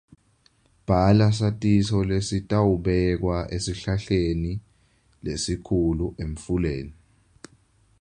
[0.85, 4.53] Bhala satiso lesitawubekwa esihlahleni
[5.23, 6.93] lesikhulu emfuleni.